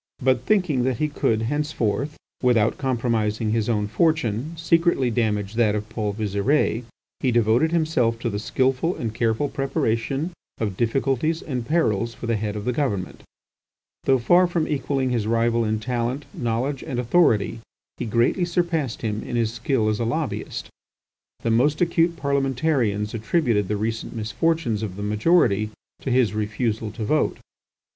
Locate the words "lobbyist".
20.03-20.67